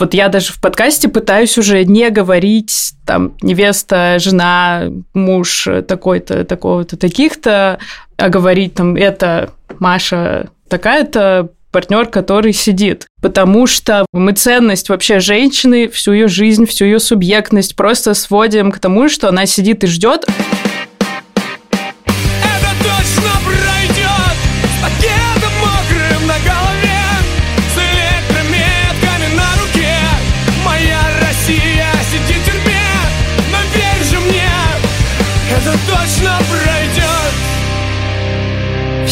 [0.00, 6.96] Вот я даже в подкасте пытаюсь уже не говорить там невеста, жена, муж такой-то, такого-то,
[6.96, 7.78] таких-то,
[8.16, 13.06] а говорить там это Маша такая-то, партнер, который сидит.
[13.20, 18.78] Потому что мы ценность вообще женщины, всю ее жизнь, всю ее субъектность просто сводим к
[18.78, 20.26] тому, что она сидит и ждет.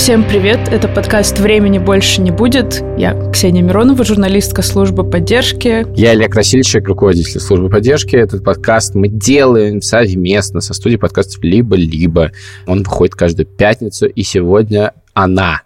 [0.08, 2.82] Всем привет, это подкаст «Времени больше не будет».
[2.96, 5.84] Я Ксения Миронова, журналистка службы поддержки.
[5.94, 8.16] Я Олег Красильщик, руководитель службы поддержки.
[8.16, 12.32] Этот подкаст мы делаем совместно со студией подкастов «Либо-либо».
[12.66, 15.60] Он выходит каждую пятницу, и сегодня она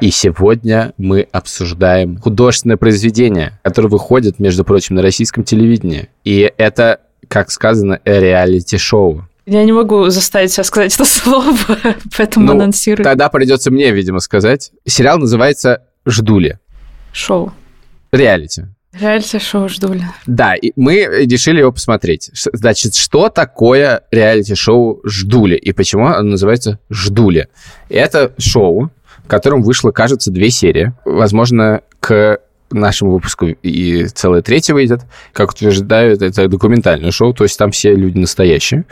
[0.00, 6.08] и сегодня мы обсуждаем художественное произведение, которое выходит, между прочим, на российском телевидении.
[6.24, 9.26] И это, как сказано, реалити-шоу.
[9.46, 11.56] Я не могу заставить себя сказать это слово,
[12.16, 13.04] поэтому ну, анонсирую.
[13.04, 14.72] Тогда придется мне, видимо, сказать.
[14.86, 16.58] Сериал называется «Ждули».
[17.12, 17.52] Шоу.
[18.12, 18.66] Реалити.
[18.92, 20.04] Реалити-шоу «Ждули».
[20.26, 22.30] Да, и мы решили его посмотреть.
[22.52, 27.48] Значит, что такое реалити-шоу «Ждули» и почему оно называется «Ждули»?
[27.88, 28.90] Это шоу,
[29.24, 30.92] в котором вышло, кажется, две серии.
[31.04, 32.40] Возможно, к
[32.72, 35.02] нашему выпуску и целая третья выйдет.
[35.32, 38.84] Как утверждают, это документальное шоу, то есть там все люди настоящие.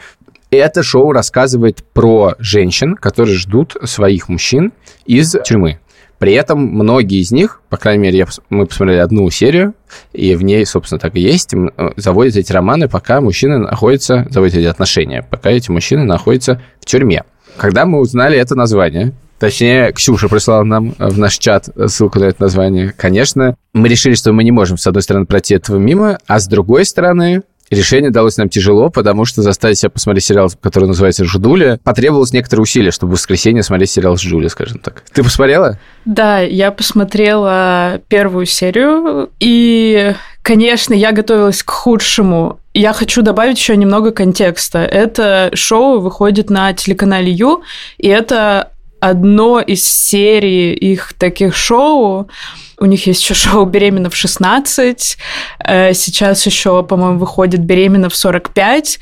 [0.51, 4.73] Это шоу рассказывает про женщин, которые ждут своих мужчин
[5.07, 5.79] из тюрьмы.
[6.19, 9.75] При этом многие из них, по крайней мере, я, мы посмотрели одну серию,
[10.13, 14.57] и в ней, собственно, так и есть, э, заводят эти романы, пока мужчины находятся, заводят
[14.57, 17.25] эти отношения, пока эти мужчины находятся в тюрьме.
[17.57, 22.43] Когда мы узнали это название, Точнее, Ксюша прислала нам в наш чат ссылку на это
[22.43, 22.93] название.
[22.95, 26.47] Конечно, мы решили, что мы не можем, с одной стороны, пройти этого мимо, а с
[26.47, 27.41] другой стороны,
[27.71, 32.65] Решение далось нам тяжело, потому что заставить себя посмотреть сериал, который называется «Ждуля», потребовалось некоторые
[32.65, 35.05] усилия, чтобы в воскресенье смотреть сериал «Ждуля», скажем так.
[35.13, 35.79] Ты посмотрела?
[36.05, 42.59] Да, я посмотрела первую серию, и, конечно, я готовилась к худшему.
[42.75, 44.81] Я хочу добавить еще немного контекста.
[44.81, 47.63] Это шоу выходит на телеканале Ю,
[47.99, 52.29] и это одно из серий их таких шоу,
[52.81, 55.17] у них есть еще шоу «Беременна в 16».
[55.65, 58.99] Э, сейчас еще, по-моему, выходит «Беременна в 45».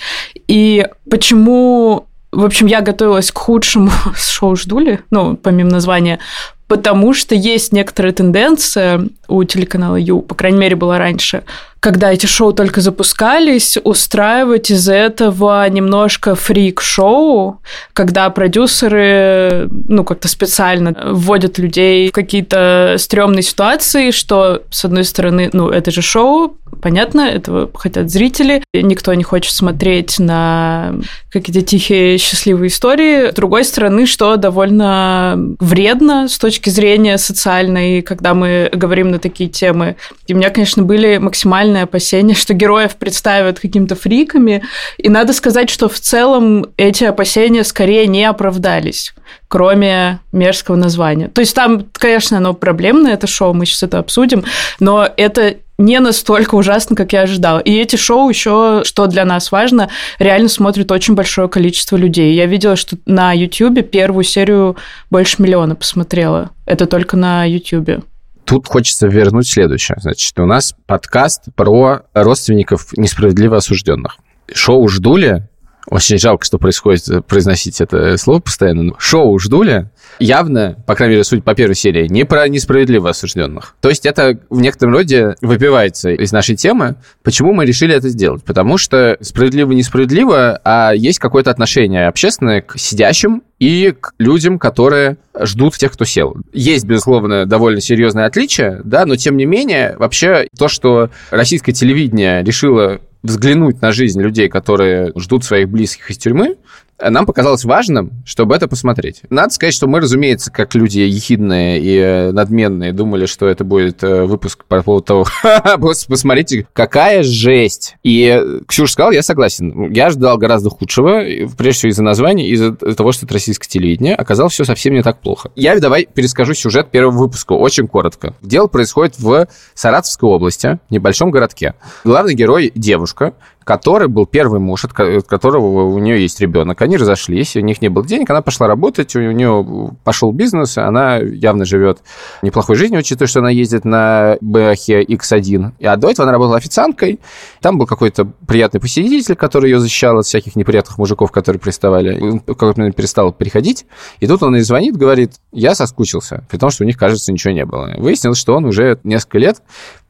[0.49, 6.19] И почему в общем, я готовилась к худшему шоу «Ждули», ну, помимо названия,
[6.67, 11.45] потому что есть некоторая тенденция у телеканала Ю, по крайней мере, была раньше,
[11.81, 17.61] когда эти шоу только запускались, устраивать из этого немножко фрик-шоу,
[17.93, 25.51] когда продюсеры, ну, как-то специально вводят людей в какие-то стрёмные ситуации, что, с одной стороны,
[25.53, 30.95] ну, это же шоу, понятно, этого хотят зрители, никто не хочет смотреть на
[31.31, 33.31] какие-то тихие, счастливые истории.
[33.31, 39.51] С другой стороны, что довольно вредно с точки зрения социальной, когда мы говорим на такие
[39.51, 39.97] темы.
[40.27, 44.63] И у меня, конечно, были максимально реальное опасение, что героев представят какими-то фриками.
[44.97, 49.15] И надо сказать, что в целом эти опасения скорее не оправдались,
[49.49, 51.29] кроме мерзкого названия.
[51.29, 54.45] То есть там, конечно, оно проблемное, это шоу, мы сейчас это обсудим,
[54.81, 57.61] но это не настолько ужасно, как я ожидала.
[57.61, 62.35] И эти шоу еще, что для нас важно, реально смотрит очень большое количество людей.
[62.35, 64.77] Я видела, что на YouTube первую серию
[65.11, 66.51] больше миллиона посмотрела.
[66.67, 68.05] Это только на YouTube.
[68.49, 69.99] Тут хочется вернуть следующее.
[70.01, 74.17] Значит, у нас подкаст про родственников несправедливо осужденных.
[74.55, 75.47] Шоу «Ждули»
[75.91, 78.93] Очень жалко, что происходит произносить это слово постоянно.
[78.99, 79.89] Шоу «Ждули»
[80.19, 83.75] явно, по крайней мере, суть по первой серии, не про несправедливо осужденных.
[83.81, 86.97] То есть это в некотором роде выпивается из нашей темы.
[87.23, 88.45] Почему мы решили это сделать?
[88.45, 95.77] Потому что справедливо-несправедливо, а есть какое-то отношение общественное к сидящим и к людям, которые ждут
[95.77, 96.37] тех, кто сел.
[96.53, 102.43] Есть, безусловно, довольно серьезное отличие, да, но тем не менее, вообще то, что российское телевидение
[102.45, 106.57] решило взглянуть на жизнь людей, которые ждут своих близких из тюрьмы,
[107.01, 109.23] нам показалось важным, чтобы это посмотреть.
[109.31, 114.03] Надо сказать, что мы, разумеется, как люди ехидные и э, надменные, думали, что это будет
[114.03, 115.27] э, выпуск по поводу того,
[115.79, 117.97] посмотрите, какая жесть.
[118.03, 119.93] И Ксюша сказал, я согласен.
[119.93, 121.23] Я ждал гораздо худшего,
[121.57, 124.15] прежде всего из-за названия, из-за того, что это российское телевидение.
[124.15, 125.51] Оказалось, все совсем не так плохо.
[125.55, 128.35] Я давай перескажу сюжет первого выпуска, очень коротко.
[128.43, 131.75] Дело происходит в Саратовской области, небольшом городке.
[132.05, 133.35] Главный герой– девушка, девушка,
[133.65, 136.81] который был первый муж, от которого у нее есть ребенок.
[136.81, 141.19] Они разошлись, у них не было денег, она пошла работать, у нее пошел бизнес, она
[141.19, 141.99] явно живет
[142.43, 145.73] неплохой жизнью, учитывая, что она ездит на Бэхе X1.
[145.83, 147.21] А до этого она работала официанткой.
[147.61, 152.41] Там был какой-то приятный посетитель, который ее защищал от всяких неприятных мужиков, которые приставали.
[152.47, 153.85] Как-то перестал приходить.
[154.21, 157.53] И тут он ей звонит, говорит, я соскучился, при том, что у них, кажется, ничего
[157.53, 157.93] не было.
[157.99, 159.63] Выяснилось, что он уже несколько лет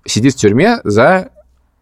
[0.05, 1.31] сидит в тюрьме за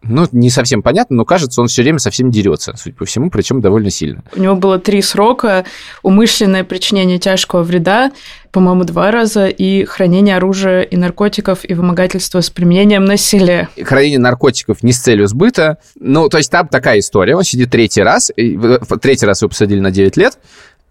[0.08, 3.60] ну, не совсем понятно, но кажется, он все время совсем дерется, судя по всему, причем
[3.60, 4.22] довольно сильно.
[4.34, 5.64] У него было три срока.
[6.02, 8.12] Умышленное причинение тяжкого вреда,
[8.52, 13.68] по-моему, два раза, и хранение оружия и наркотиков и вымогательство с применением насилия.
[13.82, 15.78] Хранение наркотиков не с целью сбыта.
[15.98, 17.36] Ну, то есть там такая история.
[17.36, 18.30] Он сидит третий раз,
[19.00, 20.38] третий раз его посадили на 9 лет,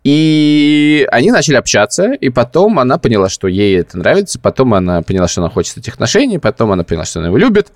[0.06, 5.28] и они начали общаться, и потом она поняла, что ей это нравится, потом она поняла,
[5.28, 7.70] что она хочет этих отношений, потом она поняла, что она его любит.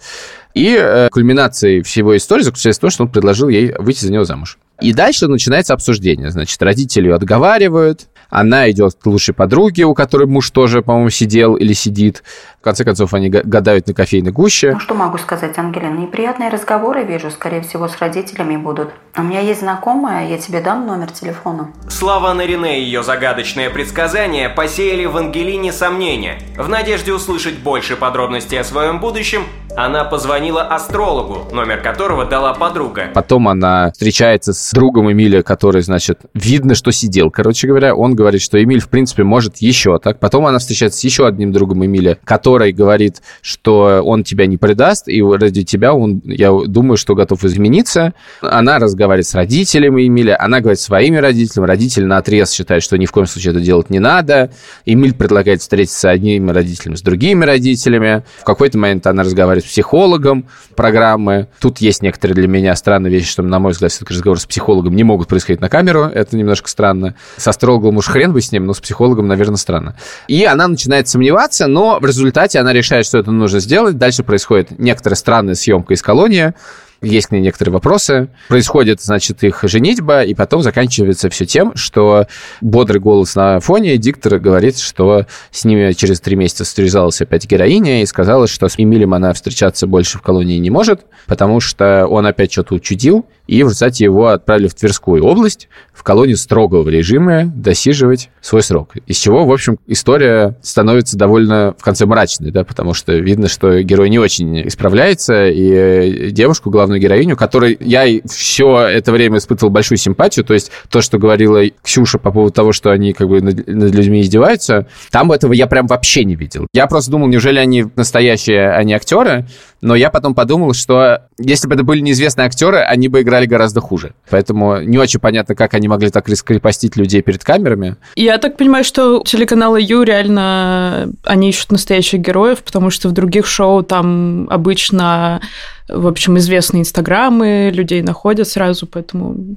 [0.54, 4.26] И э, кульминацией всего истории заключается в том, что он предложил ей выйти за него
[4.26, 4.60] замуж.
[4.80, 6.30] И дальше начинается обсуждение.
[6.30, 11.56] Значит, родители ее отговаривают, она идет к лучшей подруге, у которой муж тоже, по-моему, сидел
[11.56, 12.24] или сидит.
[12.60, 14.72] В конце концов, они гадают на кофейной гуще.
[14.74, 15.98] Ну, что могу сказать, Ангелина?
[15.98, 18.90] Неприятные разговоры, вижу, скорее всего, с родителями будут.
[19.16, 21.72] У меня есть знакомая, я тебе дам номер телефона.
[21.88, 26.40] Слова Нарине и ее загадочное предсказание посеяли в Ангелине сомнения.
[26.58, 29.44] В надежде услышать больше подробностей о своем будущем,
[29.78, 33.12] она позвонила астрологу, номер которого дала подруга.
[33.14, 37.96] Потом она встречается с другом Эмиля, который, значит, видно, что сидел, короче говоря.
[37.96, 40.20] Он говорит, что Эмиль, в принципе, может еще так.
[40.20, 45.08] Потом она встречается с еще одним другом Эмиля, который говорит, что он тебя не предаст,
[45.08, 48.14] и ради тебя он, я думаю, что готов измениться.
[48.42, 51.68] Она разговаривает с родителями Эмиля, она говорит своими родителями.
[51.68, 54.52] Родители на отрез считают, что ни в коем случае это делать не надо.
[54.86, 58.24] Эмиль предлагает встретиться с одними родителями, с другими родителями.
[58.40, 61.48] В какой-то момент она разговаривает с психологом программы.
[61.60, 64.96] Тут есть некоторые для меня странные вещи, что, на мой взгляд, все-таки разговор с психологом
[64.96, 66.04] не могут происходить на камеру.
[66.04, 67.16] Это немножко странно.
[67.38, 69.96] С астрологом уж хрен бы с ним, но с психологом, наверное, странно.
[70.28, 73.98] И она начинает сомневаться, но в результате она решает, что это нужно сделать.
[73.98, 76.54] Дальше происходит некоторая странная съемка из колонии,
[77.02, 78.30] есть к ней некоторые вопросы.
[78.48, 82.28] Происходит, значит, их женитьба, и потом заканчивается все тем, что
[82.62, 88.02] бодрый голос на фоне диктора говорит, что с ними через три месяца связалась опять героиня
[88.02, 92.26] и сказала, что с Эмилем она встречаться больше в колонии не может, потому что он
[92.26, 97.46] опять что-то учудил, и в результате его отправили в Тверскую область, в колонию строгого режима,
[97.46, 98.94] досиживать свой срок.
[99.08, 103.82] Из чего, в общем, история становится довольно в конце мрачной, да, потому что видно, что
[103.82, 109.98] герой не очень исправляется, и девушку, главную героиню, которой я все это время испытывал большую
[109.98, 113.68] симпатию, то есть то, что говорила Ксюша по поводу того, что они как бы над,
[113.68, 116.68] над людьми издеваются, там этого я прям вообще не видел.
[116.74, 119.46] Я просто думал, неужели они настоящие, а не актеры,
[119.82, 123.82] но я потом подумал, что если бы это были неизвестные актеры, они бы играли гораздо
[123.82, 124.14] хуже.
[124.30, 127.96] Поэтому не очень понятно, как они могли так раскрепостить людей перед камерами.
[128.16, 133.46] Я так понимаю, что телеканалы Ю реально, они ищут настоящих героев, потому что в других
[133.46, 135.42] шоу там обычно,
[135.88, 139.56] в общем, известные инстаграмы людей находят сразу, поэтому...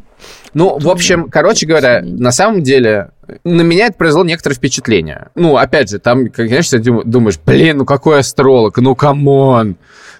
[0.54, 3.10] Ну, в общем, короче говоря, на самом деле
[3.44, 5.28] на меня это произвело некоторое впечатление.
[5.34, 9.76] Ну, опять же, там, конечно, думаешь, блин, ну какой астролог, ну come on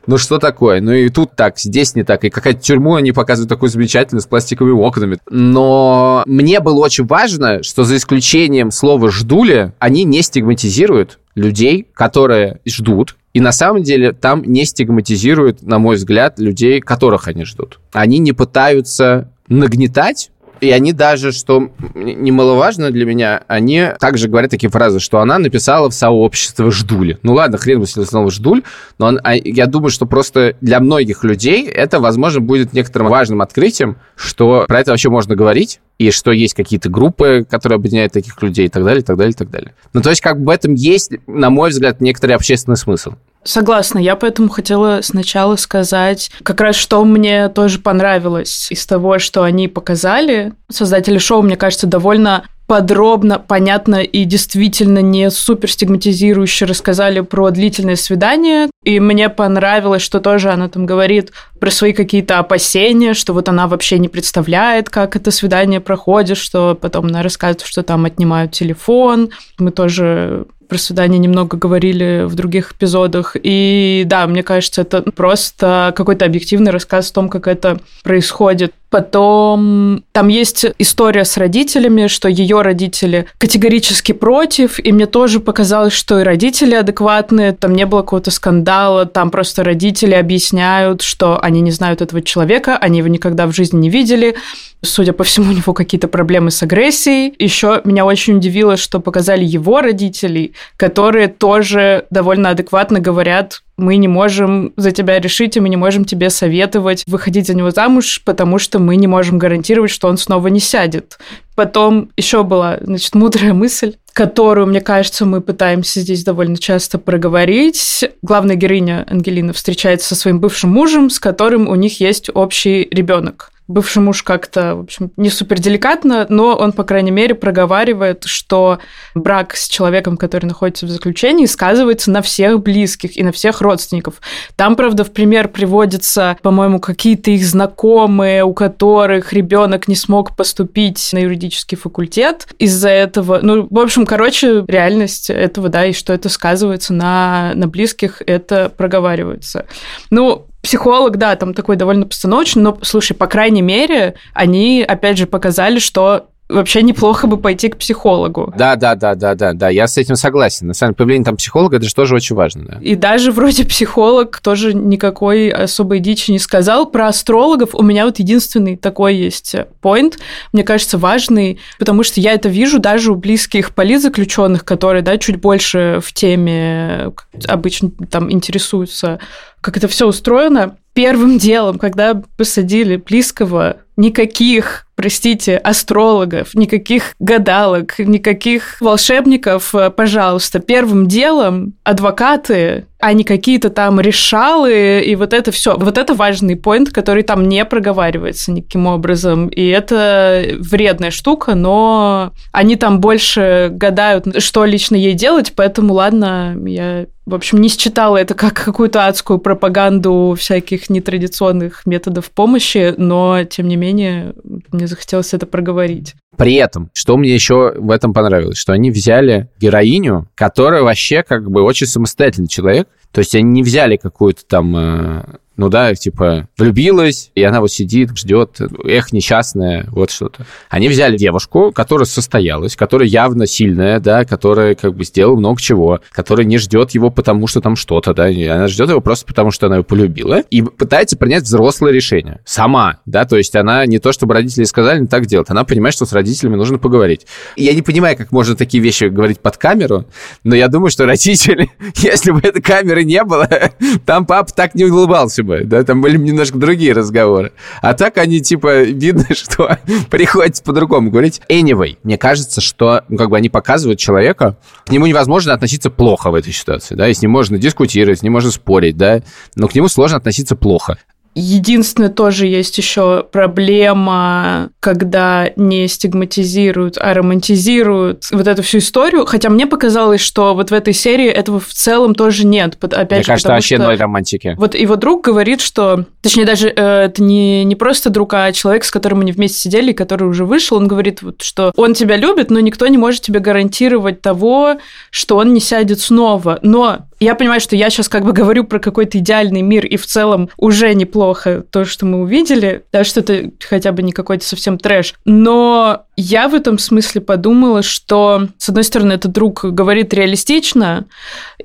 [0.06, 0.80] ну что такое?
[0.80, 2.24] Ну и тут так, здесь не так.
[2.24, 5.18] И какая-то тюрьму они показывают такую замечательную с пластиковыми окнами.
[5.30, 12.60] Но мне было очень важно, что за исключением слова «ждули», они не стигматизируют людей, которые
[12.66, 17.80] ждут, и на самом деле там не стигматизируют, на мой взгляд, людей, которых они ждут.
[17.92, 20.30] Они не пытаются нагнетать
[20.62, 25.90] и они даже, что немаловажно для меня, они также говорят такие фразы, что она написала
[25.90, 27.18] в сообщество Ждули.
[27.24, 28.62] Ну ладно, хрен бы снова Ждуль,
[28.96, 33.42] но он, а, я думаю, что просто для многих людей это, возможно, будет некоторым важным
[33.42, 38.40] открытием, что про это вообще можно говорить, и что есть какие-то группы, которые объединяют таких
[38.40, 39.74] людей и так далее, и так далее, и так далее.
[39.92, 43.14] Ну, то есть, как бы в этом есть, на мой взгляд, некоторый общественный смысл.
[43.44, 49.42] Согласна, я поэтому хотела сначала сказать как раз, что мне тоже понравилось из того, что
[49.42, 50.52] они показали.
[50.70, 57.96] Создатели шоу, мне кажется, довольно подробно, понятно и действительно не супер стигматизирующе рассказали про длительное
[57.96, 58.70] свидание.
[58.84, 63.66] И мне понравилось, что тоже она там говорит про свои какие-то опасения, что вот она
[63.66, 69.30] вообще не представляет, как это свидание проходит, что потом она рассказывает, что там отнимают телефон.
[69.58, 73.36] Мы тоже про свидание немного говорили в других эпизодах.
[73.42, 78.72] И да, мне кажется, это просто какой-то объективный рассказ о том, как это происходит.
[78.88, 85.92] Потом там есть история с родителями, что ее родители категорически против, и мне тоже показалось,
[85.92, 91.60] что и родители адекватные, там не было какого-то скандала, там просто родители объясняют, что они
[91.60, 94.36] не знают этого человека, они его никогда в жизни не видели,
[94.84, 97.34] Судя по всему, у него какие-то проблемы с агрессией.
[97.38, 104.08] Еще меня очень удивило, что показали его родителей, которые тоже довольно адекватно говорят, мы не
[104.08, 108.58] можем за тебя решить, и мы не можем тебе советовать выходить за него замуж, потому
[108.58, 111.18] что мы не можем гарантировать, что он снова не сядет.
[111.54, 118.04] Потом еще была, значит, мудрая мысль, которую, мне кажется, мы пытаемся здесь довольно часто проговорить.
[118.22, 123.51] Главная героиня Ангелина встречается со своим бывшим мужем, с которым у них есть общий ребенок
[123.68, 128.78] бывший муж как-то, в общем, не супер деликатно, но он, по крайней мере, проговаривает, что
[129.14, 134.20] брак с человеком, который находится в заключении, сказывается на всех близких и на всех родственников.
[134.56, 141.10] Там, правда, в пример приводятся, по-моему, какие-то их знакомые, у которых ребенок не смог поступить
[141.12, 143.40] на юридический факультет из-за этого.
[143.42, 148.70] Ну, в общем, короче, реальность этого, да, и что это сказывается на, на близких, это
[148.76, 149.66] проговаривается.
[150.10, 155.26] Ну, Психолог, да, там такой довольно постановочный, но, слушай, по крайней мере, они, опять же,
[155.26, 158.52] показали, что вообще неплохо бы пойти к психологу.
[158.56, 160.66] Да, да, да, да, да, да, я с этим согласен.
[160.68, 162.64] На самом деле, появление там психолога, это же тоже очень важно.
[162.64, 162.78] Да.
[162.80, 166.86] И даже вроде психолог тоже никакой особой дичи не сказал.
[166.86, 170.14] Про астрологов у меня вот единственный такой есть point,
[170.52, 175.36] мне кажется, важный, потому что я это вижу даже у близких политзаключенных, которые, да, чуть
[175.36, 177.12] больше в теме
[177.48, 179.18] обычно там интересуются
[179.62, 180.76] как это все устроено.
[180.94, 190.60] Первым делом, когда посадили близкого, никаких, простите, астрологов, никаких гадалок, никаких волшебников, э, пожалуйста.
[190.60, 195.76] Первым делом адвокаты, а не какие-то там решалы, и вот это все.
[195.76, 199.48] Вот это важный поинт, который там не проговаривается никаким образом.
[199.48, 206.56] И это вредная штука, но они там больше гадают, что лично ей делать, поэтому ладно,
[206.66, 213.44] я в общем, не считала это как какую-то адскую пропаганду всяких нетрадиционных методов помощи, но,
[213.44, 214.34] тем не менее,
[214.72, 216.14] мне захотелось это проговорить.
[216.36, 221.50] При этом, что мне еще в этом понравилось, что они взяли героиню, которая вообще как
[221.50, 225.22] бы очень самостоятельный человек, то есть они не взяли какую-то там э,
[225.56, 230.46] ну да, типа, влюбилась, и она вот сидит, ждет, эх, несчастная, вот что-то.
[230.68, 236.00] Они взяли девушку, которая состоялась, которая явно сильная, да, которая как бы сделала много чего,
[236.10, 239.66] которая не ждет его потому, что там что-то, да, она ждет его просто потому, что
[239.66, 242.40] она его полюбила, и пытается принять взрослое решение.
[242.44, 245.94] Сама, да, то есть она не то, чтобы родители сказали, не так делать, она понимает,
[245.94, 247.26] что с родителями нужно поговорить.
[247.56, 250.06] Я не понимаю, как можно такие вещи говорить под камеру,
[250.44, 253.48] но я думаю, что родители, если бы этой камеры не было,
[254.06, 257.52] там папа так не улыбался бы, да, там были немножко другие разговоры.
[257.82, 259.78] А так они, типа, видно, что
[260.10, 261.40] приходится по-другому говорить.
[261.48, 266.30] Anyway, мне кажется, что, ну, как бы они показывают человека, к нему невозможно относиться плохо
[266.30, 269.22] в этой ситуации, да, и с ним можно дискутировать, с ним можно спорить, да,
[269.56, 270.98] но к нему сложно относиться плохо.
[271.34, 279.24] Единственное, тоже есть еще проблема, когда не стигматизируют, а романтизируют вот эту всю историю.
[279.24, 282.76] Хотя мне показалось, что вот в этой серии этого в целом тоже нет.
[282.82, 283.84] Опять мне же, кажется, вообще что...
[283.84, 284.54] ноль романтики.
[284.58, 286.04] Вот его друг говорит, что...
[286.20, 289.92] Точнее, даже э, это не, не просто друг, а человек, с которым они вместе сидели,
[289.92, 290.76] который уже вышел.
[290.76, 294.76] Он говорит, вот, что он тебя любит, но никто не может тебе гарантировать того,
[295.10, 296.58] что он не сядет снова.
[296.62, 300.06] Но я понимаю, что я сейчас как бы говорю про какой-то идеальный мир, и в
[300.06, 304.78] целом уже неплохо то, что мы увидели, да, что это хотя бы не какой-то совсем
[304.78, 305.14] трэш.
[305.24, 311.06] Но я в этом смысле подумала, что, с одной стороны, этот друг говорит реалистично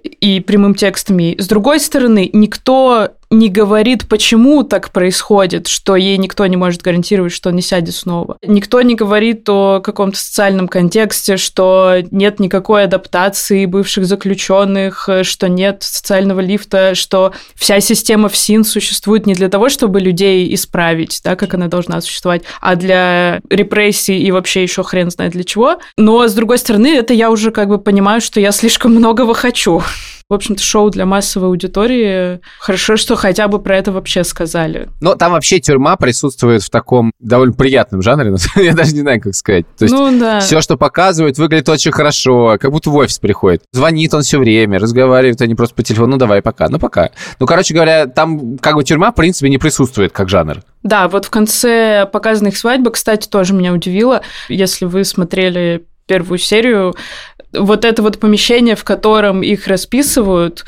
[0.04, 6.18] и прямым текстом, и с другой стороны, никто не говорит, почему так происходит, что ей
[6.18, 8.38] никто не может гарантировать, что он не сядет снова.
[8.42, 15.84] Никто не говорит о каком-то социальном контексте, что нет никакой адаптации бывших заключенных, что нет
[15.84, 21.54] социального лифта, что вся система ФСИН существует не для того, чтобы людей исправить, да, как
[21.54, 25.80] она должна существовать, а для репрессий и вообще еще хрен знает для чего.
[25.98, 29.82] Но, с другой стороны, это я уже как бы понимаю, что я слишком многого хочу
[30.30, 32.42] в общем-то, шоу для массовой аудитории.
[32.60, 34.90] Хорошо, что хотя бы про это вообще сказали.
[35.00, 39.36] Но там вообще тюрьма присутствует в таком довольно приятном жанре, я даже не знаю, как
[39.36, 39.66] сказать.
[39.78, 40.42] То есть ну, да.
[40.42, 43.64] все, что показывают, выглядит очень хорошо, как будто в офис приходит.
[43.72, 47.12] Звонит он все время, разговаривает они просто по телефону, ну давай, пока, ну пока.
[47.40, 50.62] Ну, короче говоря, там как бы тюрьма, в принципе, не присутствует как жанр.
[50.84, 54.22] Да, вот в конце показанных свадьбы, кстати, тоже меня удивило.
[54.50, 56.96] Если вы смотрели первую серию,
[57.54, 60.66] вот это вот помещение, в котором их расписывают,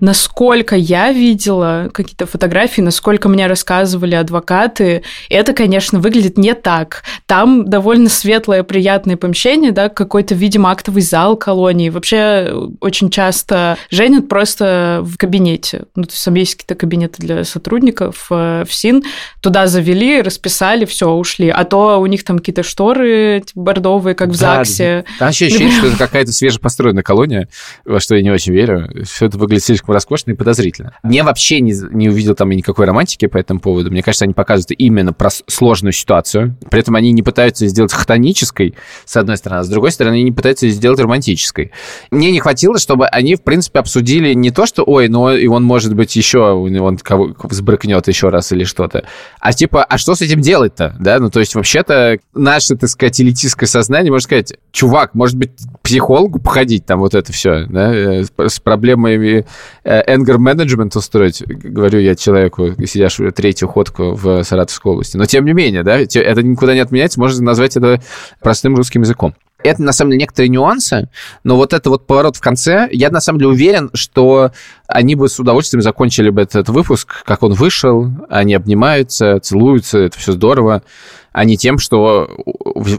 [0.00, 7.02] насколько я видела какие-то фотографии, насколько мне рассказывали адвокаты, это, конечно, выглядит не так.
[7.26, 11.90] Там довольно светлое, приятное помещение, да, какой-то, видимо, актовый зал колонии.
[11.90, 15.84] Вообще очень часто женят просто в кабинете.
[15.94, 19.04] Ну, то есть там есть какие-то кабинеты для сотрудников э, в СИН.
[19.40, 21.48] Туда завели, расписали, все, ушли.
[21.48, 25.04] А то у них там какие-то шторы типа, бордовые, как в да, ЗАГСе.
[25.18, 27.48] Там вообще ощущение, что это какая-то свежепостроенная колония,
[27.84, 28.88] во что я не очень верю.
[29.04, 30.94] Все это выглядит слишком роскошно и подозрительно.
[31.02, 33.90] Мне вообще не, не увидел там никакой романтики по этому поводу.
[33.90, 36.56] Мне кажется, они показывают именно про сложную ситуацию.
[36.70, 40.24] При этом они не пытаются сделать хтонической, с одной стороны, а с другой стороны, они
[40.24, 41.72] не пытаются сделать романтической.
[42.10, 45.64] Мне не хватило, чтобы они, в принципе, обсудили не то, что, ой, ну, и он,
[45.64, 49.04] может быть, еще, он кого сбрыкнет еще раз или что-то,
[49.40, 51.18] а типа, а что с этим делать-то, да?
[51.18, 55.50] Ну, то есть, вообще-то, наше, так сказать, элитистское сознание может сказать, чувак, может быть,
[55.82, 59.46] психологу походить, там вот это все, да, э, с проблемами
[59.84, 65.16] anger management устроить, говорю я человеку, сидящему третью ходку в Саратовской области.
[65.16, 68.00] Но тем не менее, да, это никуда не отменяется, можно назвать это
[68.40, 69.34] простым русским языком.
[69.62, 71.10] Это, на самом деле, некоторые нюансы,
[71.44, 74.52] но вот это вот поворот в конце, я, на самом деле, уверен, что
[74.86, 80.18] они бы с удовольствием закончили бы этот выпуск, как он вышел, они обнимаются, целуются, это
[80.18, 80.82] все здорово,
[81.32, 82.28] а не тем, что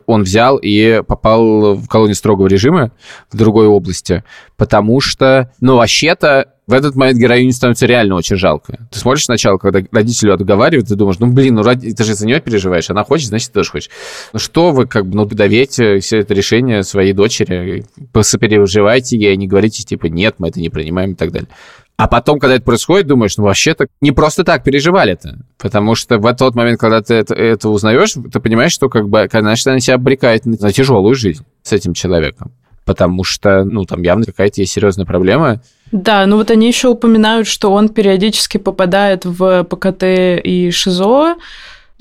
[0.05, 2.91] он взял и попал в колонию строгого режима
[3.31, 4.23] в другой области,
[4.57, 8.87] потому что, ну, вообще-то, в этот момент героиню становится реально очень жалко.
[8.91, 12.39] Ты смотришь сначала, когда родителю отговаривают, ты думаешь, ну, блин, ну, ты же за нее
[12.39, 13.89] переживаешь, она хочет, значит, ты тоже хочешь.
[14.31, 19.47] Ну, что вы, как бы, ну, доверьте все это решение своей дочери, посопереживайте ей, не
[19.47, 21.49] говорите, типа, нет, мы это не принимаем и так далее.
[21.97, 25.37] А потом, когда это происходит, думаешь, ну вообще-то не просто так переживали это.
[25.59, 29.29] Потому что в тот момент, когда ты это, это узнаешь, ты понимаешь, что как бы,
[29.31, 32.51] значит, она себя обрекает на тяжелую жизнь с этим человеком.
[32.85, 35.61] Потому что, ну, там явно какая-то есть серьезная проблема.
[35.91, 40.03] Да, ну вот они еще упоминают, что он периодически попадает в ПКТ
[40.43, 41.35] и ШИЗО,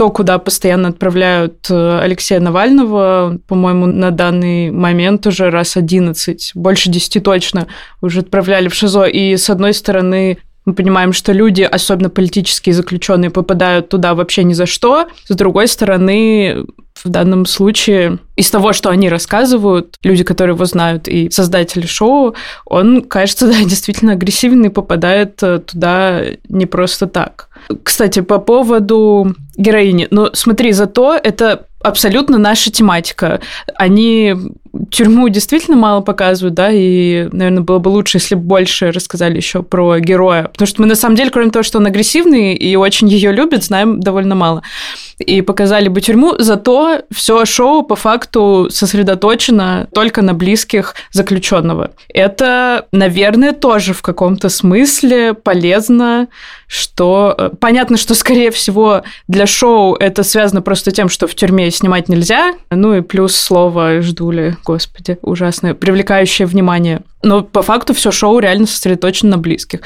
[0.01, 6.89] то, куда постоянно отправляют э, Алексея Навального, по-моему, на данный момент уже раз 11, больше
[6.89, 7.67] 10 точно,
[8.01, 9.05] уже отправляли в ШИЗО.
[9.05, 14.53] И, с одной стороны, мы понимаем, что люди, особенно политические заключенные, попадают туда вообще ни
[14.53, 15.09] за что.
[15.27, 16.67] С другой стороны,
[17.05, 22.35] в данном случае из того, что они рассказывают, люди, которые его знают, и создатели шоу,
[22.67, 27.49] он, кажется, да, действительно агрессивный, попадает э, туда не просто так.
[27.83, 30.09] Кстати, по поводу героини.
[30.11, 33.41] Ну, смотри, зато это абсолютно наша тематика.
[33.77, 34.35] Они
[34.91, 39.63] тюрьму действительно мало показывают, да, и, наверное, было бы лучше, если бы больше рассказали еще
[39.63, 40.45] про героя.
[40.45, 43.65] Потому что мы, на самом деле, кроме того, что он агрессивный и очень ее любит,
[43.65, 44.63] знаем довольно мало.
[45.21, 51.91] И показали бы тюрьму, зато все шоу по факту сосредоточено только на близких заключенного.
[52.09, 56.29] Это, наверное, тоже в каком-то смысле полезно,
[56.67, 61.71] что э, понятно, что, скорее всего, для шоу это связано просто тем, что в тюрьме
[61.71, 67.03] снимать нельзя, ну и плюс слово «ждули», господи, ужасное, привлекающее внимание.
[67.23, 69.81] Но по факту все шоу реально сосредоточено на близких.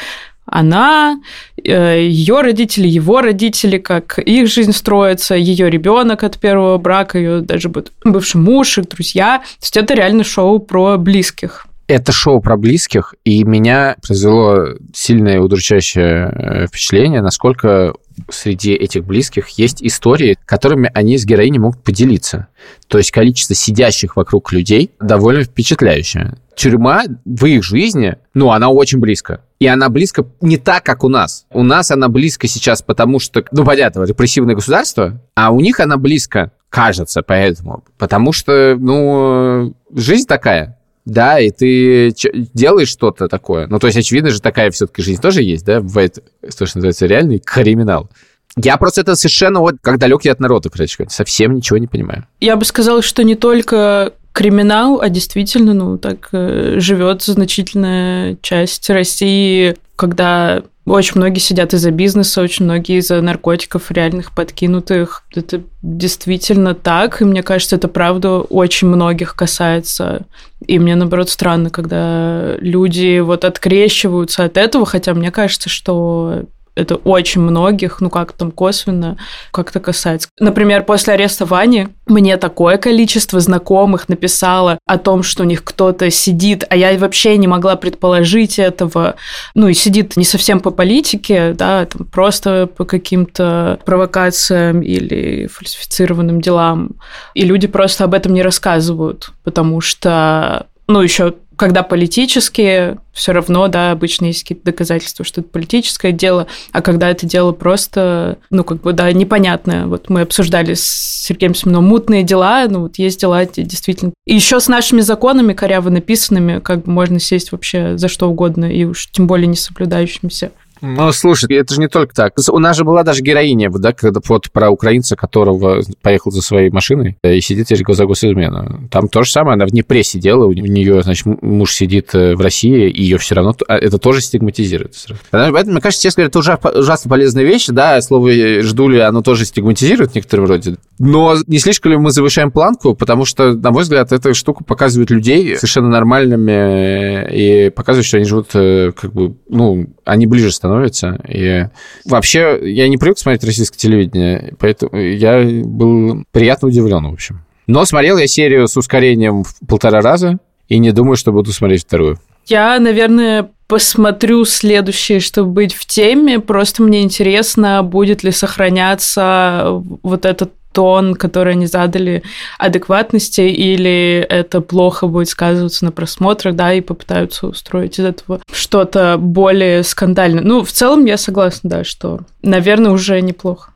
[0.46, 1.20] Она,
[1.62, 7.40] э, ее родители, его родители, как их жизнь строится, ее ребенок от первого брака, ее
[7.40, 7.70] даже
[8.04, 9.38] бывший муж, их друзья.
[9.38, 11.66] То есть это реально шоу про близких.
[11.86, 17.94] Это шоу про близких, и меня произвело сильное удручающее э, впечатление, насколько
[18.30, 22.48] среди этих близких есть истории, которыми они с героиней могут поделиться.
[22.88, 26.38] То есть количество сидящих вокруг людей довольно впечатляющее.
[26.56, 29.40] Тюрьма в их жизни, ну, она очень близко.
[29.58, 31.46] И она близко не так, как у нас.
[31.50, 35.96] У нас она близко сейчас, потому что, ну, понятно, репрессивное государство, а у них она
[35.96, 37.84] близко, кажется, поэтому.
[37.98, 42.14] Потому что, ну, жизнь такая да, и ты
[42.54, 43.66] делаешь что-то такое.
[43.66, 46.22] Ну, то есть, очевидно же, такая все-таки жизнь тоже есть, да, бывает,
[46.56, 48.08] то, что называется, реальный криминал.
[48.56, 52.26] Я просто это совершенно вот как далекий от народа, короче, совсем ничего не понимаю.
[52.40, 58.90] Я бы сказала, что не только криминал, а действительно, ну, так э, живет значительная часть
[58.90, 65.22] России, когда очень многие сидят из-за бизнеса, очень многие из-за наркотиков реальных подкинутых.
[65.34, 70.26] Это действительно так, и мне кажется, это правда очень многих касается.
[70.66, 76.96] И мне, наоборот, странно, когда люди вот открещиваются от этого, хотя мне кажется, что это
[76.96, 79.16] очень многих, ну как там косвенно,
[79.50, 80.28] как-то касается.
[80.40, 86.10] Например, после ареста Вани мне такое количество знакомых написало о том, что у них кто-то
[86.10, 89.16] сидит, а я вообще не могла предположить этого.
[89.54, 96.40] Ну и сидит не совсем по политике, да, там просто по каким-то провокациям или фальсифицированным
[96.40, 96.90] делам.
[97.34, 103.68] И люди просто об этом не рассказывают, потому что ну, еще когда политические, все равно,
[103.68, 108.64] да, обычно есть какие-то доказательства, что это политическое дело, а когда это дело просто, ну,
[108.64, 109.86] как бы, да, непонятное.
[109.86, 114.12] Вот мы обсуждали с Сергеем Семеновым мутные дела, ну, вот есть дела действительно.
[114.26, 118.64] И еще с нашими законами коряво написанными, как бы можно сесть вообще за что угодно,
[118.66, 120.52] и уж тем более не соблюдающимся.
[120.84, 122.34] Ну, слушай, это же не только так.
[122.50, 126.70] У нас же была даже героиня, да, когда вот про украинца, которого поехал за своей
[126.70, 128.88] машиной и сидит теперь за госизмену.
[128.90, 132.40] Там то же самое, она в Днепре сидела, у нее, значит, муж сидит э, в
[132.40, 135.16] России, и ее все равно а это тоже стигматизируется.
[135.30, 138.30] Поэтому, мне кажется, честно говоря, это ужасно полезная вещь, да, слово
[138.62, 140.76] «ждули», оно тоже стигматизирует в некотором роде.
[140.98, 145.10] Но не слишком ли мы завышаем планку, потому что, на мой взгляд, эта штука показывает
[145.10, 151.20] людей совершенно нормальными и показывает, что они живут э, как бы, ну, они ближе становятся.
[151.28, 151.66] И
[152.04, 157.44] вообще, я не привык смотреть российское телевидение, поэтому я был приятно удивлен, в общем.
[157.66, 160.38] Но смотрел я серию с ускорением в полтора раза,
[160.68, 162.18] и не думаю, что буду смотреть вторую.
[162.46, 166.40] Я, наверное, посмотрю следующее, чтобы быть в теме.
[166.40, 169.64] Просто мне интересно, будет ли сохраняться
[170.02, 172.22] вот этот тон, который они задали,
[172.58, 179.16] адекватности, или это плохо будет сказываться на просмотрах, да, и попытаются устроить из этого что-то
[179.18, 180.42] более скандальное.
[180.42, 183.70] Ну, в целом я согласна, да, что, наверное, уже неплохо.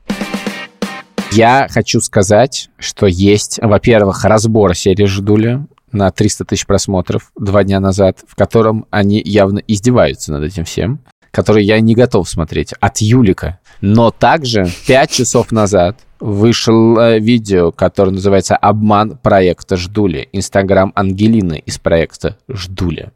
[1.31, 7.79] Я хочу сказать, что есть, во-первых, разбор серии «Ждуля», на 300 тысяч просмотров два дня
[7.79, 10.99] назад, в котором они явно издеваются над этим всем,
[11.31, 13.59] который я не готов смотреть, от Юлика.
[13.81, 20.29] Но также 5 часов назад вышло э, видео, которое называется «Обман проекта Ждули».
[20.33, 23.11] Инстаграм Ангелины из проекта Ждули.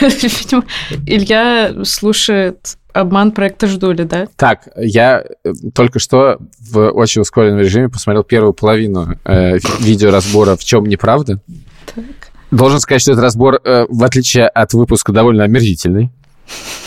[0.00, 0.64] Видимо,
[1.06, 4.26] Илья слушает обман проекта Ждули, да?
[4.36, 10.64] Так, я э, только что в очень ускоренном режиме посмотрел первую половину э, видеоразбора «В
[10.64, 11.40] чем неправда?».
[11.94, 12.04] Так.
[12.50, 16.10] Должен сказать, что этот разбор, э, в отличие от выпуска, довольно омерзительный.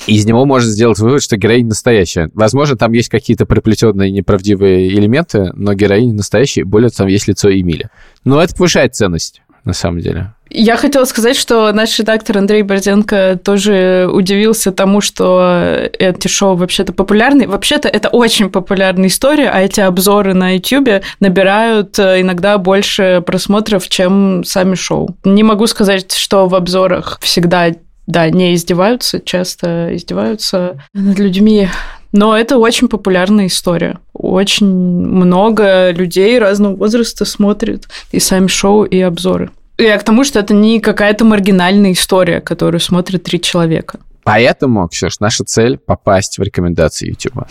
[0.07, 2.29] Из него можно сделать вывод, что героиня настоящая.
[2.33, 7.51] Возможно, там есть какие-то приплетенные неправдивые элементы, но героиня настоящая, более того, там есть лицо
[7.51, 7.89] Эмили.
[8.25, 10.33] Но это повышает ценность, на самом деле.
[10.55, 16.93] Я хотела сказать, что наш редактор Андрей Борзенко тоже удивился тому, что эти шоу вообще-то
[16.93, 17.47] популярны.
[17.47, 23.89] Вообще-то это очень популярная история, а эти обзоры на YouTube набирают э, иногда больше просмотров,
[23.89, 25.15] чем сами шоу.
[25.23, 27.71] Не могу сказать, что в обзорах всегда
[28.07, 31.69] да, не издеваются, часто издеваются над людьми.
[32.11, 33.99] Но это очень популярная история.
[34.13, 39.49] Очень много людей разного возраста смотрят и сами шоу, и обзоры.
[39.77, 43.99] Я к тому, что это не какая-то маргинальная история, которую смотрят три человека.
[44.23, 47.45] Поэтому, Ксюш, наша цель— попасть в рекомендации YouTube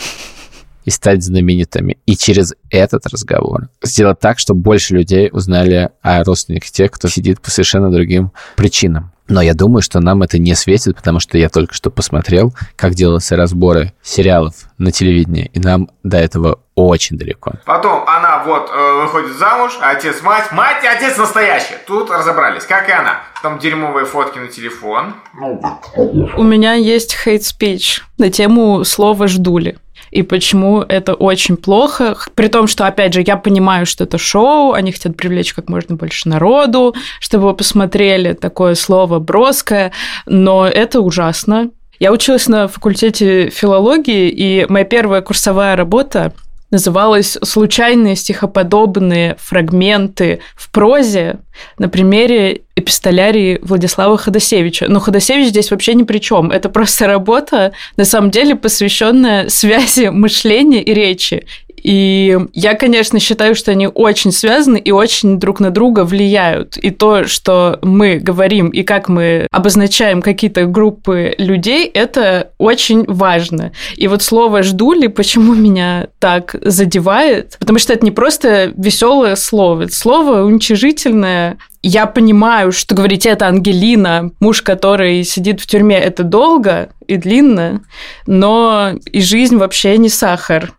[0.85, 1.99] и стать знаменитыми.
[2.07, 7.41] И через этот разговор сделать так, чтобы больше людей узнали о родственниках тех, кто сидит
[7.41, 9.13] по совершенно другим причинам.
[9.29, 12.95] Но я думаю, что нам это не светит, потому что я только что посмотрел, как
[12.95, 17.53] делаются разборы сериалов на телевидении, и нам до этого очень далеко.
[17.65, 21.75] Потом она вот э, выходит замуж, а отец мать, мать и отец настоящий.
[21.87, 23.21] Тут разобрались, как и она.
[23.43, 25.15] Там дерьмовые фотки на телефон.
[25.35, 29.79] У меня есть хейт-спич на тему слова «ждули»
[30.13, 32.17] и почему это очень плохо.
[32.35, 35.97] При том, что, опять же, я понимаю, что это шоу, они хотят привлечь как можно
[35.97, 39.91] больше народу, чтобы вы посмотрели такое слово броское,
[40.27, 41.71] но это ужасно.
[41.99, 46.33] Я училась на факультете филологии, и моя первая курсовая работа
[46.73, 51.37] называлась «Случайные стихоподобные фрагменты в прозе»
[51.79, 54.87] на примере эпистолярии Владислава Ходосевича.
[54.89, 56.51] Но Ходосевич здесь вообще ни при чем.
[56.51, 61.47] Это просто работа, на самом деле, посвященная связи мышления и речи.
[61.83, 66.77] И я, конечно, считаю, что они очень связаны и очень друг на друга влияют.
[66.77, 73.73] И то, что мы говорим и как мы обозначаем какие-то группы людей, это очень важно.
[73.97, 77.57] И вот слово «ждули» почему меня так задевает?
[77.59, 83.49] Потому что это не просто веселое слово, это слово уничижительное, я понимаю, что говорить это
[83.49, 87.83] Ангелина, муж, который сидит в тюрьме, это долго и длинно,
[88.27, 90.73] но и жизнь вообще не сахар.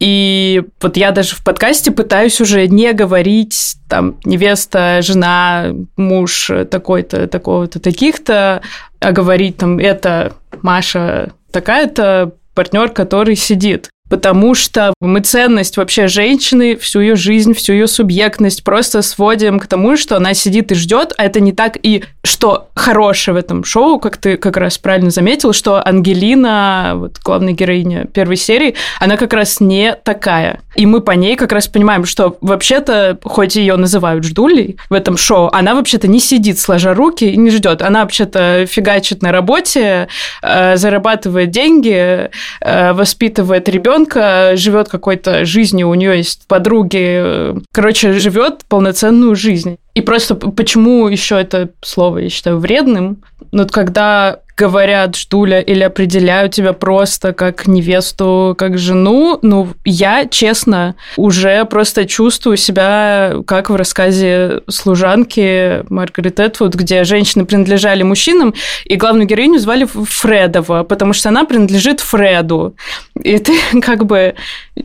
[0.00, 7.26] И вот я даже в подкасте пытаюсь уже не говорить там невеста, жена, муж такой-то,
[7.26, 8.62] такого-то, таких-то,
[9.00, 13.90] а говорить там это Маша такая-то, партнер, который сидит.
[14.08, 19.66] Потому что мы ценность вообще женщины, всю ее жизнь, всю ее субъектность просто сводим к
[19.66, 21.76] тому, что она сидит и ждет, а это не так.
[21.82, 27.18] И что хорошее в этом шоу, как ты как раз правильно заметил, что Ангелина, вот
[27.24, 30.60] главная героиня первой серии, она как раз не такая.
[30.74, 35.16] И мы по ней как раз понимаем, что вообще-то, хоть ее называют ждулей в этом
[35.16, 37.82] шоу, она вообще-то не сидит сложа руки и не ждет.
[37.82, 40.08] Она вообще-то фигачит на работе,
[40.42, 48.64] э, зарабатывает деньги, э, воспитывает ребенка, живет какой-то жизнью, у нее есть подруги, короче, живет
[48.68, 49.78] полноценную жизнь.
[49.98, 53.20] И просто почему еще это слово я считаю вредным?
[53.50, 60.26] Ну, вот когда говорят ждуля или определяют тебя просто как невесту, как жену, ну, я,
[60.26, 68.52] честно, уже просто чувствую себя как в рассказе служанки Маргарет Этвуд, где женщины принадлежали мужчинам,
[68.84, 72.74] и главную героиню звали Фредова, потому что она принадлежит Фреду.
[73.22, 74.34] И ты как бы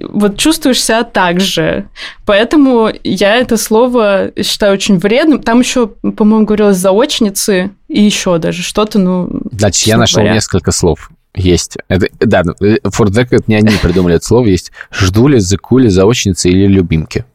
[0.02, 1.86] вот чувствуешь себя так же.
[2.28, 5.42] Поэтому я это слово считаю очень вредным.
[5.42, 9.30] Там еще, по-моему, говорилось заочницы и еще даже что-то, ну...
[9.52, 10.34] Значит, я нашел говоря.
[10.34, 11.12] несколько слов.
[11.36, 11.78] Есть.
[11.88, 12.44] Это, да,
[12.84, 14.46] Фордек это не они придумали это слово.
[14.48, 17.26] Есть ждули, зыкули, заочницы или любимки.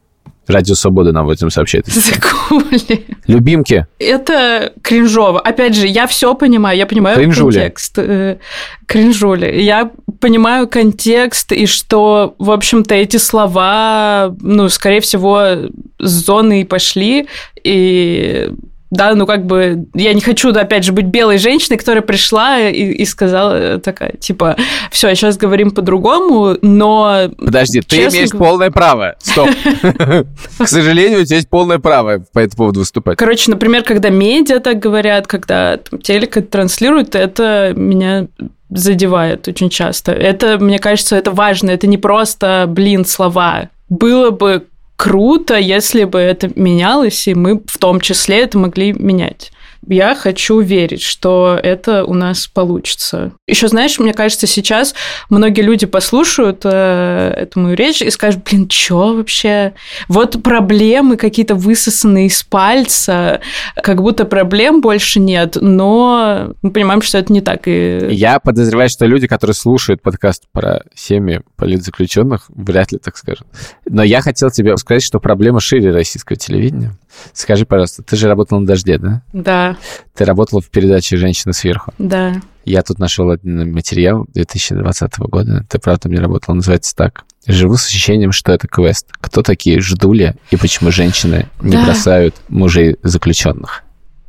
[0.49, 1.85] Радио Свободы нам в этом сообщает.
[1.87, 3.05] Закули.
[3.27, 3.85] Любимки.
[3.99, 5.39] Это кринжово.
[5.39, 6.77] Опять же, я все понимаю.
[6.77, 7.53] Я понимаю Кринжули.
[7.55, 7.97] контекст.
[7.97, 8.37] Э,
[8.85, 9.61] кринжули.
[9.61, 16.65] Я понимаю контекст и что, в общем-то, эти слова, ну, скорее всего, с зоны и
[16.65, 17.27] пошли.
[17.63, 18.49] И
[18.91, 22.91] да, ну как бы я не хочу, опять же, быть белой женщиной, которая пришла и,
[22.91, 24.55] и сказала такая, типа,
[24.91, 27.29] все, сейчас говорим по-другому, но...
[27.37, 29.15] Подожди, ты имеешь полное право.
[29.19, 29.49] Стоп.
[30.57, 33.17] К сожалению, у тебя есть полное право по этому поводу выступать.
[33.17, 38.27] Короче, например, когда медиа так говорят, когда телек транслируют, это меня
[38.69, 40.11] задевает очень часто.
[40.11, 41.71] Это, мне кажется, это важно.
[41.71, 43.69] Это не просто, блин, слова.
[43.89, 44.67] Было бы
[44.99, 49.53] круто, если бы это менялось, и мы в том числе это могли менять.
[49.87, 53.31] Я хочу верить, что это у нас получится.
[53.47, 54.93] Еще, знаешь, мне кажется, сейчас
[55.29, 59.73] многие люди послушают э, эту мою речь и скажут, блин, что вообще?
[60.07, 63.41] Вот проблемы какие-то высосанные из пальца,
[63.81, 67.61] как будто проблем больше нет, но мы понимаем, что это не так.
[67.65, 68.09] И...
[68.11, 73.47] Я подозреваю, что люди, которые слушают подкаст про семьи политзаключенных, вряд ли так скажут.
[73.85, 76.91] Но я хотел тебе сказать, что проблема шире российского телевидения.
[77.33, 79.21] Скажи, пожалуйста, ты же работал на «Дожде», да?
[79.33, 79.68] Да.
[80.15, 81.93] Ты работала в передаче «Женщина сверху».
[81.97, 82.41] Да.
[82.65, 85.65] Я тут нашел один материал 2020 года.
[85.69, 87.23] Ты правда мне работала, называется так.
[87.47, 89.07] Живу с ощущением, что это квест.
[89.21, 91.85] Кто такие ждули и почему женщины не да.
[91.85, 93.83] бросают мужей заключенных?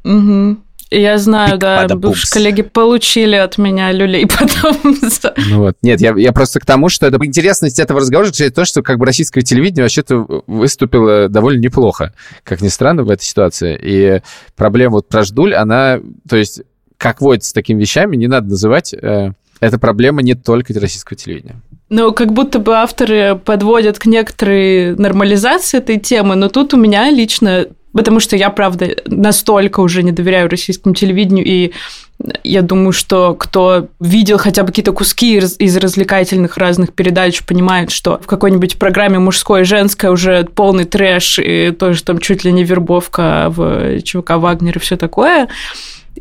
[0.05, 0.57] Угу.
[0.91, 4.77] Я знаю, да, бывшие коллеги получили от меня люлей потом.
[5.49, 8.65] Ну вот, нет, я, я просто к тому, что это интересность этого разговора, это то,
[8.65, 13.79] что как бы российское телевидение вообще-то выступило довольно неплохо, как ни странно, в этой ситуации.
[13.81, 14.23] И
[14.57, 16.63] проблема вот про ждуль, она, то есть,
[16.97, 18.93] как водится с такими вещами, не надо называть...
[18.95, 21.61] Э, это проблема не только российского телевидения.
[21.91, 27.11] Ну, как будто бы авторы подводят к некоторой нормализации этой темы, но тут у меня
[27.11, 31.73] лично Потому что я, правда, настолько уже не доверяю российскому телевидению, и
[32.45, 38.21] я думаю, что кто видел хотя бы какие-то куски из, развлекательных разных передач, понимает, что
[38.23, 42.63] в какой-нибудь программе мужское и женское уже полный трэш, и тоже там чуть ли не
[42.63, 45.49] вербовка в ЧВК Вагнер и все такое.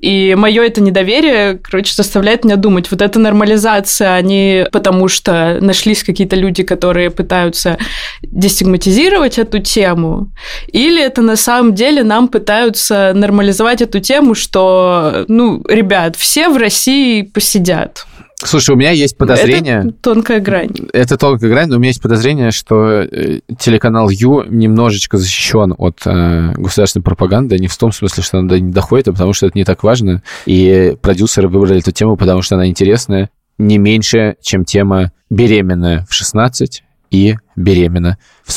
[0.01, 6.03] И мое это недоверие, короче, заставляет меня думать, вот эта нормализация, они потому что нашлись
[6.03, 7.77] какие-то люди, которые пытаются
[8.21, 10.31] дестигматизировать эту тему,
[10.71, 16.57] или это на самом деле нам пытаются нормализовать эту тему, что, ну, ребят, все в
[16.57, 18.05] России посидят.
[18.41, 19.79] Слушай, у меня есть подозрение...
[19.79, 20.71] Это тонкая грань.
[20.93, 25.99] Это тонкая грань, но у меня есть подозрение, что э, телеканал Ю немножечко защищен от
[26.05, 29.57] э, государственной пропаганды, не в том смысле, что она не доходит, а потому что это
[29.57, 30.23] не так важно.
[30.45, 36.19] И продюсеры выбрали эту тему, потому что она интересная не меньше, чем тема «беременная в
[36.19, 38.53] 16» и «беременна в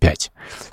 [0.00, 0.30] 45».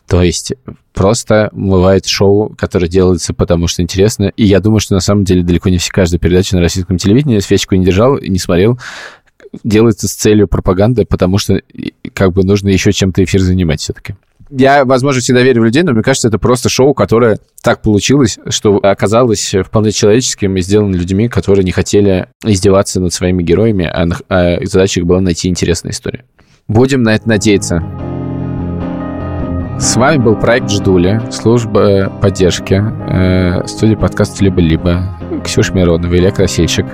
[0.07, 0.53] То есть
[0.93, 4.31] просто бывает шоу, которое делается потому, что интересно.
[4.35, 7.39] И я думаю, что на самом деле далеко не все каждая передача на российском телевидении,
[7.39, 8.79] свечку не держал и не смотрел,
[9.63, 11.61] делается с целью пропаганды, потому что
[12.13, 14.15] как бы нужно еще чем-то эфир занимать все-таки.
[14.51, 18.37] Я, возможно, всегда верю в людей, но мне кажется, это просто шоу, которое так получилось,
[18.49, 24.07] что оказалось вполне человеческим и сделано людьми, которые не хотели издеваться над своими героями, а,
[24.29, 26.25] а задача их была найти интересную историю.
[26.67, 28.14] Будем на это надеяться.
[29.77, 35.03] С вами был проект «Ждули», служба поддержки, э, студия подкаста «Либо-либо».
[35.43, 36.85] Ксюша Миронова, Илья Красильщик,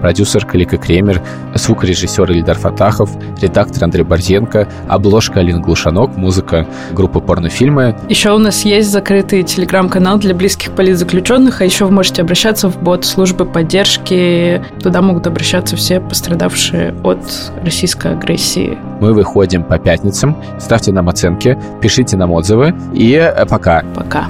[0.00, 1.22] продюсер Калика Кремер,
[1.54, 7.96] звукорежиссер Ильдар Фатахов, редактор Андрей Борзенко, обложка Алина Глушанок, музыка группы порнофильмы.
[8.08, 12.82] Еще у нас есть закрытый телеграм-канал для близких политзаключенных, а еще вы можете обращаться в
[12.82, 14.62] бот службы поддержки.
[14.82, 17.20] Туда могут обращаться все пострадавшие от
[17.64, 18.78] российской агрессии.
[19.00, 20.36] Мы выходим по пятницам.
[20.58, 23.82] Ставьте нам оценки, пишите нам отзывы и э, пока.
[23.94, 24.26] Пока.